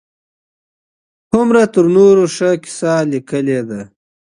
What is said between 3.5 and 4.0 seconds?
ده.